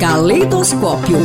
Caleidoscópio. 0.00 1.18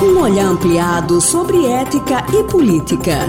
Um 0.00 0.20
olhar 0.20 0.46
ampliado 0.46 1.20
sobre 1.20 1.66
ética 1.66 2.24
e 2.32 2.44
política. 2.44 3.28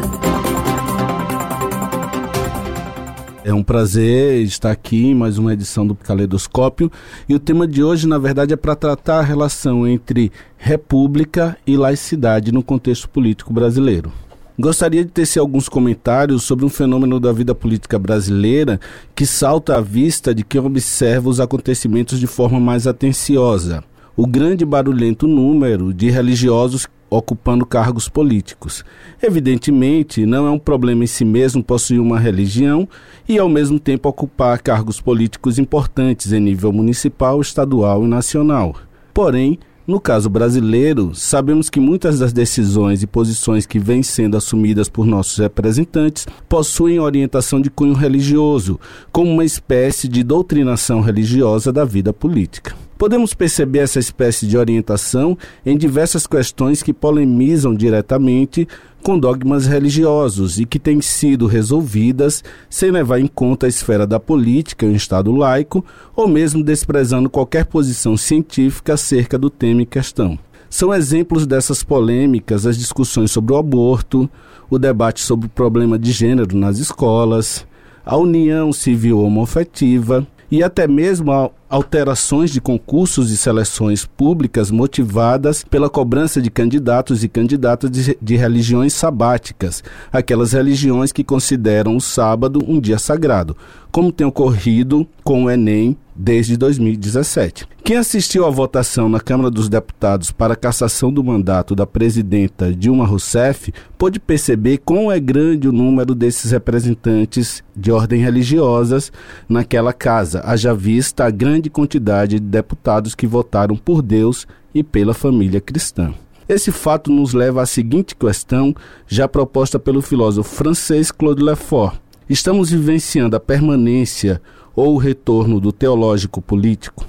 É 3.44 3.52
um 3.52 3.64
prazer 3.64 4.44
estar 4.44 4.70
aqui 4.70 5.08
em 5.08 5.16
mais 5.16 5.40
uma 5.40 5.54
edição 5.54 5.88
do 5.88 5.96
Caleidoscópio 5.96 6.92
e 7.28 7.34
o 7.34 7.40
tema 7.40 7.68
de 7.68 7.84
hoje, 7.84 8.08
na 8.08 8.20
verdade, 8.20 8.54
é 8.54 8.56
para 8.56 8.76
tratar 8.76 9.22
a 9.22 9.24
relação 9.24 9.88
entre 9.88 10.32
república 10.56 11.58
e 11.66 11.76
laicidade 11.76 12.52
no 12.52 12.62
contexto 12.62 13.10
político 13.10 13.52
brasileiro. 13.52 14.14
Gostaria 14.62 15.06
de 15.06 15.12
tecer 15.12 15.40
alguns 15.40 15.70
comentários 15.70 16.44
sobre 16.44 16.66
um 16.66 16.70
fenômeno 16.70 17.18
da 17.18 17.32
vida 17.32 17.56
política 17.56 17.98
brasileira 17.98 18.78
que 19.16 19.26
salta 19.26 19.78
à 19.78 19.80
vista 19.80 20.36
de 20.36 20.44
quem 20.44 20.60
observa 20.60 21.30
os 21.30 21.40
acontecimentos 21.40 22.20
de 22.20 22.28
forma 22.28 22.60
mais 22.60 22.86
atenciosa. 22.86 23.82
O 24.18 24.28
grande 24.28 24.66
barulhento 24.66 25.26
número 25.28 25.94
de 25.94 26.10
religiosos 26.10 26.90
ocupando 27.10 27.66
cargos 27.66 28.10
políticos. 28.10 28.84
Evidentemente, 29.24 30.26
não 30.26 30.46
é 30.46 30.52
um 30.52 30.60
problema 30.60 31.06
em 31.06 31.08
si 31.08 31.24
mesmo 31.24 31.64
possuir 31.64 32.02
uma 32.02 32.20
religião 32.20 32.86
e, 33.30 33.40
ao 33.40 33.48
mesmo 33.48 33.80
tempo, 33.80 34.10
ocupar 34.10 34.62
cargos 34.62 35.00
políticos 35.00 35.58
importantes 35.58 36.34
em 36.34 36.40
nível 36.42 36.74
municipal, 36.74 37.40
estadual 37.40 38.04
e 38.04 38.10
nacional. 38.10 38.76
Porém, 39.14 39.58
no 39.90 40.00
caso 40.00 40.30
brasileiro, 40.30 41.16
sabemos 41.16 41.68
que 41.68 41.80
muitas 41.80 42.20
das 42.20 42.32
decisões 42.32 43.02
e 43.02 43.08
posições 43.08 43.66
que 43.66 43.80
vêm 43.80 44.04
sendo 44.04 44.38
assumidas 44.38 44.88
por 44.88 45.04
nossos 45.04 45.40
representantes 45.40 46.28
possuem 46.48 47.00
orientação 47.00 47.60
de 47.60 47.72
cunho 47.72 47.96
religioso, 47.96 48.80
como 49.12 49.32
uma 49.32 49.44
espécie 49.44 50.08
de 50.08 50.24
doutrinação 50.24 51.02
religiosa 51.02 51.74
da 51.74 51.84
vida 51.84 52.14
política. 52.14 52.79
Podemos 53.00 53.34
perceber 53.34 53.80
essa 53.80 53.98
espécie 53.98 54.46
de 54.46 54.58
orientação 54.58 55.38
em 55.66 55.78
diversas 55.78 56.28
questões 56.28 56.84
que 56.84 56.92
polemizam 56.92 57.74
diretamente 57.74 58.68
com 59.02 59.18
dogmas 59.18 59.66
religiosos 59.66 60.60
e 60.60 60.66
que 60.66 60.78
têm 60.78 61.00
sido 61.02 61.48
resolvidas 61.48 62.44
sem 62.70 62.92
levar 62.92 63.22
em 63.22 63.26
conta 63.26 63.68
a 63.68 63.70
esfera 63.70 64.06
da 64.06 64.20
política 64.20 64.86
em 64.86 64.90
um 64.90 64.96
Estado 64.98 65.32
laico 65.32 65.84
ou 66.14 66.28
mesmo 66.28 66.62
desprezando 66.62 67.30
qualquer 67.30 67.68
posição 67.68 68.18
científica 68.18 68.96
acerca 68.96 69.38
do 69.38 69.50
tema 69.50 69.84
em 69.84 69.86
questão. 69.86 70.38
São 70.70 70.94
exemplos 70.94 71.48
dessas 71.48 71.82
polêmicas 71.82 72.68
as 72.68 72.78
discussões 72.78 73.32
sobre 73.32 73.54
o 73.54 73.58
aborto, 73.58 74.30
o 74.70 74.78
debate 74.78 75.22
sobre 75.22 75.48
o 75.48 75.50
problema 75.50 75.98
de 75.98 76.12
gênero 76.12 76.54
nas 76.58 76.80
escolas, 76.80 77.66
a 78.06 78.18
união 78.18 78.74
civil 78.74 79.22
homoafetiva 79.22 80.28
e 80.52 80.62
até 80.62 80.86
mesmo 80.86 81.32
alterações 81.70 82.52
de 82.52 82.60
concursos 82.60 83.30
e 83.32 83.38
seleções 83.38 84.06
públicas 84.06 84.72
motivadas 84.72 85.64
pela 85.64 85.90
cobrança 85.90 86.42
de 86.42 86.50
candidatos 86.50 87.24
e 87.24 87.30
candidatas 87.30 87.92
de, 87.92 88.18
de, 88.20 88.36
religiões 88.36 88.94
sabáticas, 88.94 89.84
aquelas 90.12 90.54
religiões 90.54 91.12
que 91.12 91.24
consideram 91.24 91.96
o 91.96 92.02
sábado 92.02 92.64
um 92.68 92.80
dia 92.80 92.98
sagrado, 92.98 93.56
como 93.92 94.12
tem 94.12 94.26
ocorrido 94.26 95.08
com 95.24 95.46
o 95.46 95.50
Enem 95.50 95.96
desde 96.16 96.58
2017. 96.58 97.66
Quem 97.82 97.98
assistiu 97.98 98.46
à 98.46 98.52
votação 98.52 99.10
na 99.10 99.20
Câmara 99.20 99.50
dos 99.50 99.68
Deputados 99.68 100.30
para 100.30 100.54
a 100.54 100.56
cassação 100.56 101.12
do 101.12 101.24
mandato 101.24 101.74
da 101.74 101.88
presidenta 101.88 102.72
Dilma 102.72 103.04
Rousseff 103.04 103.74
pôde 103.98 104.20
perceber 104.20 104.78
quão 104.78 105.12
é 105.12 105.20
grande 105.20 105.68
o 105.68 105.72
número 105.72 106.14
desses 106.14 106.52
representantes 106.52 107.64
de 107.76 107.92
ordem 107.92 108.22
religiosas 108.22 109.12
naquela 109.48 109.92
casa, 109.92 110.44
haja 110.46 110.72
vista 110.72 111.26
a 111.26 111.32
grande 111.32 111.59
quantidade 111.68 112.40
de 112.40 112.46
deputados 112.46 113.16
que 113.16 113.26
votaram 113.26 113.76
por 113.76 114.04
Deus 114.04 114.46
e 114.72 114.84
pela 114.84 115.16
família 115.16 115.60
cristã. 115.60 116.14
Esse 116.48 116.72
fato 116.72 117.12
nos 117.12 117.34
leva 117.34 117.64
à 117.64 117.66
seguinte 117.66 118.16
questão, 118.16 118.76
já 119.08 119.28
proposta 119.28 119.80
pelo 119.80 120.00
filósofo 120.00 120.56
francês 120.56 121.12
Claude 121.12 121.42
Lefort. 121.42 122.00
Estamos 122.30 122.70
vivenciando 122.70 123.36
a 123.36 123.40
permanência 123.40 124.40
ou 124.76 124.94
o 124.94 124.98
retorno 124.98 125.60
do 125.60 125.72
teológico 125.72 126.40
político? 126.40 127.09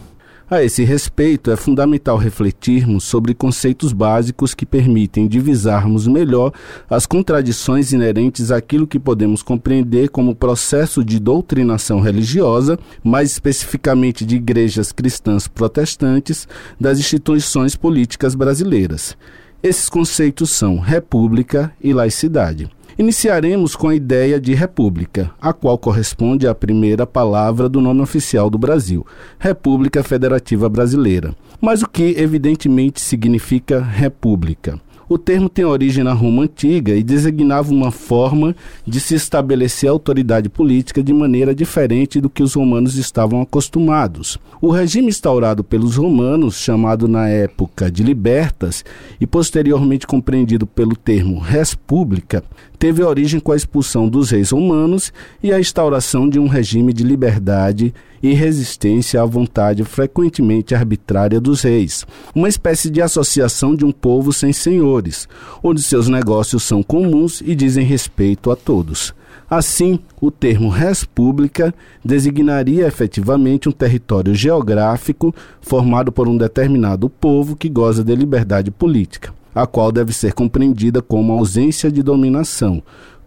A 0.51 0.65
esse 0.65 0.83
respeito, 0.83 1.53
é 1.53 1.57
fundamental 1.57 2.17
refletirmos 2.17 3.05
sobre 3.05 3.35
conceitos 3.35 3.93
básicos 3.93 4.53
que 4.53 4.67
permitem 4.67 5.29
divisarmos 5.29 6.09
melhor 6.09 6.53
as 6.91 7.07
contradições 7.07 7.93
inerentes 7.93 8.51
àquilo 8.51 8.85
que 8.85 8.99
podemos 8.99 9.45
compreender 9.45 10.09
como 10.09 10.35
processo 10.35 11.05
de 11.05 11.21
doutrinação 11.21 12.01
religiosa, 12.01 12.77
mais 13.05 13.31
especificamente 13.31 14.27
de 14.27 14.35
igrejas 14.35 14.91
cristãs 14.91 15.47
protestantes, 15.47 16.49
das 16.81 16.99
instituições 16.99 17.77
políticas 17.77 18.35
brasileiras. 18.35 19.17
Esses 19.63 19.89
conceitos 19.89 20.51
são 20.51 20.81
república 20.81 21.73
e 21.81 21.93
laicidade. 21.93 22.69
Iniciaremos 23.01 23.75
com 23.75 23.89
a 23.89 23.95
ideia 23.95 24.39
de 24.39 24.53
república, 24.53 25.31
a 25.41 25.55
qual 25.55 25.79
corresponde 25.79 26.47
à 26.47 26.55
primeira 26.55 27.07
palavra 27.07 27.67
do 27.67 27.81
nome 27.81 28.03
oficial 28.03 28.51
do 28.51 28.59
Brasil, 28.59 29.07
República 29.39 30.03
Federativa 30.03 30.69
Brasileira. 30.69 31.35
Mas 31.63 31.81
o 31.81 31.89
que 31.89 32.15
evidentemente 32.19 33.01
significa 33.01 33.81
república? 33.81 34.79
O 35.13 35.19
termo 35.19 35.49
tem 35.49 35.65
origem 35.65 36.05
na 36.05 36.13
Roma 36.13 36.45
antiga 36.45 36.95
e 36.95 37.03
designava 37.03 37.73
uma 37.73 37.91
forma 37.91 38.55
de 38.87 39.01
se 39.01 39.17
estabelecer 39.17 39.91
autoridade 39.91 40.49
política 40.49 41.03
de 41.03 41.13
maneira 41.13 41.53
diferente 41.53 42.21
do 42.21 42.31
que 42.31 42.45
os 42.45 42.55
romanos 42.55 42.97
estavam 42.97 43.43
acostumados. 43.43 44.39
O 44.61 44.71
regime 44.71 45.09
instaurado 45.09 45.65
pelos 45.65 45.97
romanos, 45.97 46.61
chamado 46.61 47.09
na 47.09 47.29
época 47.29 47.91
de 47.91 48.05
libertas 48.05 48.85
e 49.21 49.27
posteriormente 49.27 50.07
compreendido 50.07 50.65
pelo 50.65 50.95
termo 50.95 51.41
res 51.41 51.75
pública, 51.75 52.45
teve 52.79 53.03
origem 53.03 53.41
com 53.41 53.51
a 53.51 53.57
expulsão 53.57 54.09
dos 54.09 54.31
reis 54.31 54.51
romanos 54.51 55.13
e 55.43 55.53
a 55.53 55.59
instauração 55.59 56.29
de 56.29 56.39
um 56.39 56.47
regime 56.47 56.93
de 56.93 57.03
liberdade 57.03 57.93
e 58.23 58.33
resistência 58.33 59.21
à 59.21 59.25
vontade 59.25 59.85
frequentemente 59.85 60.75
arbitrária 60.75 61.41
dos 61.41 61.63
reis, 61.63 62.07
uma 62.35 62.49
espécie 62.49 62.91
de 62.91 63.01
associação 63.01 63.75
de 63.75 63.85
um 63.85 63.93
povo 63.93 64.33
sem 64.33 64.53
senhores, 65.01 65.29
onde 65.63 65.83
seus 65.83 66.09
negócios 66.09 66.63
são 66.63 66.83
comuns 66.83 67.41
e 67.41 67.55
dizem 67.55 67.85
respeito 67.85 68.51
a 68.51 68.57
todos. 68.57 69.15
Assim, 69.49 69.99
o 70.21 70.31
termo 70.31 70.69
res 70.69 71.05
pública 71.05 71.75
designaria 72.05 72.87
efetivamente 72.87 73.69
um 73.69 73.73
território 73.73 74.35
geográfico 74.35 75.35
formado 75.61 76.13
por 76.13 76.29
um 76.29 76.37
determinado 76.37 77.11
povo 77.11 77.57
que 77.57 77.69
goza 77.69 78.05
de 78.05 78.15
liberdade 78.15 78.71
política 78.71 79.33
a 79.53 79.67
qual 79.67 79.91
deve 79.91 80.13
ser 80.13 80.33
compreendida 80.33 81.03
como 81.03 81.33
ausência 81.33 81.91
de 81.91 82.05
dominação, 82.05 82.81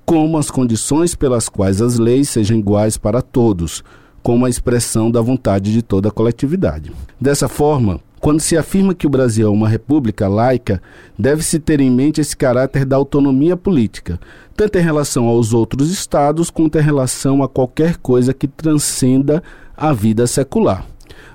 como 0.06 0.38
as 0.38 0.50
condições 0.50 1.16
pelas 1.16 1.50
quais 1.50 1.82
as 1.82 2.00
leis 2.00 2.30
sejam 2.30 2.58
iguais 2.58 2.96
para 2.96 3.22
todos, 3.22 3.84
como 4.22 4.46
a 4.46 4.50
expressão 4.50 5.12
da 5.12 5.20
vontade 5.20 5.74
de 5.74 5.82
toda 5.82 6.08
a 6.08 6.12
coletividade. 6.12 6.94
Dessa 7.20 7.50
forma, 7.50 8.00
quando 8.24 8.40
se 8.40 8.56
afirma 8.56 8.94
que 8.94 9.06
o 9.06 9.10
Brasil 9.10 9.46
é 9.46 9.52
uma 9.52 9.68
república 9.68 10.30
laica, 10.30 10.82
deve-se 11.20 11.60
ter 11.60 11.82
em 11.82 11.92
mente 11.92 12.22
esse 12.22 12.38
caráter 12.38 12.86
da 12.86 12.96
autonomia 12.96 13.58
política, 13.58 14.18
tanto 14.56 14.78
em 14.78 14.82
relação 14.82 15.28
aos 15.28 15.54
outros 15.54 15.92
estados 15.92 16.50
quanto 16.50 16.78
em 16.78 16.82
relação 16.82 17.44
a 17.44 17.50
qualquer 17.50 17.98
coisa 17.98 18.34
que 18.34 18.48
transcenda 18.48 19.44
a 19.76 19.92
vida 19.92 20.26
secular. 20.26 20.86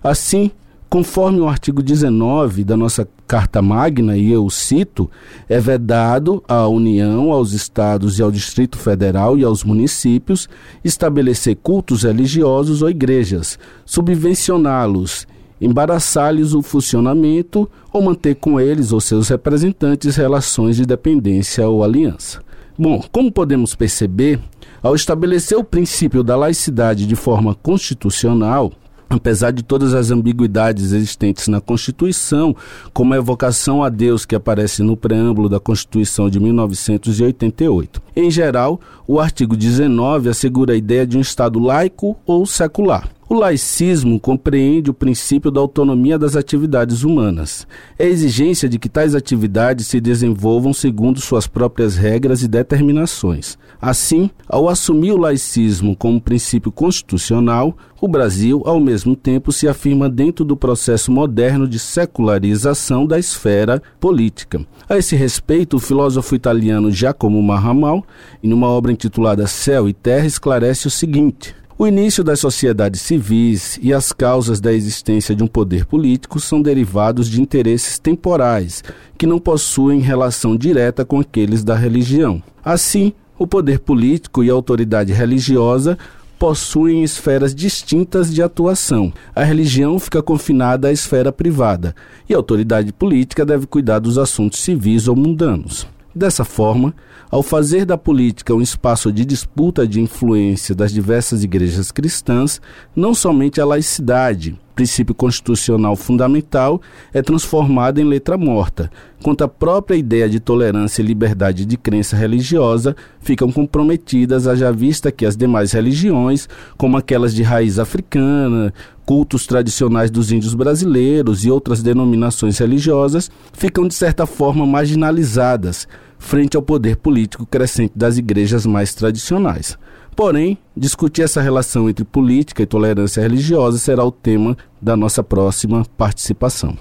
Assim, 0.02 0.50
Conforme 0.88 1.38
o 1.38 1.46
artigo 1.46 1.82
19 1.82 2.64
da 2.64 2.74
nossa 2.74 3.06
Carta 3.26 3.60
Magna, 3.60 4.16
e 4.16 4.32
eu 4.32 4.48
cito, 4.48 5.10
é 5.46 5.60
vedado 5.60 6.42
à 6.48 6.66
União, 6.66 7.30
aos 7.30 7.52
Estados 7.52 8.18
e 8.18 8.22
ao 8.22 8.30
Distrito 8.30 8.78
Federal 8.78 9.38
e 9.38 9.44
aos 9.44 9.62
municípios 9.62 10.48
estabelecer 10.82 11.56
cultos 11.56 12.04
religiosos 12.04 12.80
ou 12.80 12.88
igrejas, 12.88 13.58
subvencioná-los, 13.84 15.26
embaraçar-lhes 15.60 16.54
o 16.54 16.62
funcionamento 16.62 17.68
ou 17.92 18.02
manter 18.02 18.36
com 18.36 18.60
eles 18.60 18.92
ou 18.92 19.00
seus 19.00 19.28
representantes 19.28 20.16
relações 20.16 20.76
de 20.76 20.86
dependência 20.86 21.68
ou 21.68 21.82
aliança. 21.82 22.40
Bom, 22.78 23.02
como 23.10 23.32
podemos 23.32 23.74
perceber, 23.74 24.40
ao 24.82 24.94
estabelecer 24.94 25.58
o 25.58 25.64
princípio 25.64 26.22
da 26.22 26.36
laicidade 26.36 27.06
de 27.06 27.16
forma 27.16 27.54
constitucional, 27.54 28.72
apesar 29.10 29.50
de 29.50 29.62
todas 29.62 29.94
as 29.94 30.10
ambiguidades 30.10 30.92
existentes 30.92 31.48
na 31.48 31.60
Constituição, 31.60 32.54
como 32.92 33.14
a 33.14 33.16
evocação 33.16 33.82
a 33.82 33.88
Deus 33.88 34.24
que 34.24 34.34
aparece 34.34 34.82
no 34.82 34.96
preâmbulo 34.96 35.48
da 35.48 35.58
Constituição 35.58 36.28
de 36.28 36.38
1988. 36.38 38.00
Em 38.14 38.30
geral, 38.30 38.80
o 39.06 39.18
artigo 39.18 39.56
19 39.56 40.28
assegura 40.28 40.74
a 40.74 40.76
ideia 40.76 41.06
de 41.06 41.16
um 41.16 41.20
Estado 41.20 41.58
laico 41.58 42.16
ou 42.26 42.46
secular. 42.46 43.08
O 43.30 43.34
laicismo 43.34 44.18
compreende 44.18 44.88
o 44.88 44.94
princípio 44.94 45.50
da 45.50 45.60
autonomia 45.60 46.18
das 46.18 46.34
atividades 46.34 47.02
humanas. 47.02 47.66
É 47.98 48.06
a 48.06 48.08
exigência 48.08 48.70
de 48.70 48.78
que 48.78 48.88
tais 48.88 49.14
atividades 49.14 49.86
se 49.86 50.00
desenvolvam 50.00 50.72
segundo 50.72 51.20
suas 51.20 51.46
próprias 51.46 51.94
regras 51.94 52.42
e 52.42 52.48
determinações. 52.48 53.58
Assim, 53.82 54.30
ao 54.48 54.66
assumir 54.66 55.12
o 55.12 55.18
laicismo 55.18 55.94
como 55.94 56.22
princípio 56.22 56.72
constitucional, 56.72 57.76
o 58.00 58.08
Brasil, 58.08 58.62
ao 58.64 58.80
mesmo 58.80 59.14
tempo, 59.14 59.52
se 59.52 59.68
afirma 59.68 60.08
dentro 60.08 60.42
do 60.42 60.56
processo 60.56 61.12
moderno 61.12 61.68
de 61.68 61.78
secularização 61.78 63.04
da 63.04 63.18
esfera 63.18 63.82
política. 64.00 64.64
A 64.88 64.96
esse 64.96 65.14
respeito, 65.14 65.76
o 65.76 65.80
filósofo 65.80 66.34
italiano 66.34 66.90
Giacomo 66.90 67.42
Marramal, 67.42 68.02
em 68.42 68.54
uma 68.54 68.68
obra 68.68 68.90
intitulada 68.90 69.46
Céu 69.46 69.86
e 69.86 69.92
Terra, 69.92 70.24
esclarece 70.24 70.86
o 70.86 70.90
seguinte: 70.90 71.54
o 71.78 71.86
início 71.86 72.24
das 72.24 72.40
sociedades 72.40 73.00
civis 73.00 73.78
e 73.80 73.94
as 73.94 74.12
causas 74.12 74.60
da 74.60 74.72
existência 74.72 75.32
de 75.32 75.44
um 75.44 75.46
poder 75.46 75.84
político 75.86 76.40
são 76.40 76.60
derivados 76.60 77.28
de 77.28 77.40
interesses 77.40 78.00
temporais, 78.00 78.82
que 79.16 79.28
não 79.28 79.38
possuem 79.38 80.00
relação 80.00 80.56
direta 80.56 81.04
com 81.04 81.20
aqueles 81.20 81.62
da 81.62 81.76
religião. 81.76 82.42
Assim, 82.64 83.12
o 83.38 83.46
poder 83.46 83.78
político 83.78 84.42
e 84.42 84.50
a 84.50 84.52
autoridade 84.52 85.12
religiosa 85.12 85.96
possuem 86.36 87.04
esferas 87.04 87.54
distintas 87.54 88.34
de 88.34 88.42
atuação. 88.42 89.12
A 89.32 89.44
religião 89.44 90.00
fica 90.00 90.20
confinada 90.20 90.88
à 90.88 90.92
esfera 90.92 91.30
privada 91.30 91.94
e 92.28 92.34
a 92.34 92.36
autoridade 92.36 92.92
política 92.92 93.46
deve 93.46 93.68
cuidar 93.68 94.00
dos 94.00 94.18
assuntos 94.18 94.60
civis 94.60 95.06
ou 95.06 95.14
mundanos. 95.14 95.86
Dessa 96.14 96.44
forma, 96.44 96.94
ao 97.30 97.42
fazer 97.42 97.84
da 97.84 97.98
política 97.98 98.54
um 98.54 98.62
espaço 98.62 99.12
de 99.12 99.24
disputa 99.24 99.86
de 99.86 100.00
influência 100.00 100.74
das 100.74 100.90
diversas 100.90 101.44
igrejas 101.44 101.92
cristãs, 101.92 102.60
não 102.96 103.14
somente 103.14 103.60
a 103.60 103.66
laicidade, 103.66 104.58
princípio 104.74 105.14
constitucional 105.14 105.96
fundamental, 105.96 106.80
é 107.12 107.20
transformada 107.20 108.00
em 108.00 108.04
letra 108.04 108.38
morta, 108.38 108.90
quanto 109.22 109.44
a 109.44 109.48
própria 109.48 109.96
ideia 109.96 110.28
de 110.28 110.40
tolerância 110.40 111.02
e 111.02 111.04
liberdade 111.04 111.66
de 111.66 111.76
crença 111.76 112.16
religiosa 112.16 112.96
ficam 113.20 113.52
comprometidas, 113.52 114.46
haja 114.46 114.72
vista 114.72 115.12
que 115.12 115.26
as 115.26 115.36
demais 115.36 115.72
religiões, 115.72 116.48
como 116.76 116.96
aquelas 116.96 117.34
de 117.34 117.42
raiz 117.42 117.78
africana, 117.78 118.72
cultos 119.08 119.46
tradicionais 119.46 120.10
dos 120.10 120.30
índios 120.30 120.52
brasileiros 120.52 121.42
e 121.42 121.50
outras 121.50 121.82
denominações 121.82 122.58
religiosas, 122.58 123.30
ficam 123.54 123.88
de 123.88 123.94
certa 123.94 124.26
forma 124.26 124.66
marginalizadas 124.66 125.88
frente 126.18 126.58
ao 126.58 126.62
poder 126.62 126.96
político 126.96 127.46
crescente 127.46 127.92
das 127.96 128.18
igrejas 128.18 128.66
mais 128.66 128.92
tradicionais. 128.92 129.78
Porém, 130.14 130.58
discutir 130.76 131.22
essa 131.22 131.40
relação 131.40 131.88
entre 131.88 132.04
política 132.04 132.62
e 132.62 132.66
tolerância 132.66 133.22
religiosa 133.22 133.78
será 133.78 134.04
o 134.04 134.12
tema 134.12 134.54
da 134.82 134.94
nossa 134.94 135.22
próxima 135.22 135.86
participação. 135.96 136.76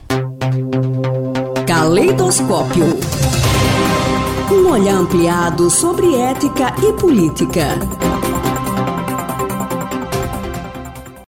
Caleidoscópio 1.65 2.83
um 4.51 4.71
olhar 4.71 4.95
ampliado 4.95 5.69
sobre 5.69 6.15
ética 6.15 6.73
e 6.81 6.93
política. 6.93 7.67